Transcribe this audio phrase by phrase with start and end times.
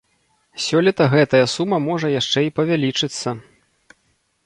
[0.67, 3.39] Сёлета гэтая сума можа яшчэ і павялічыцца.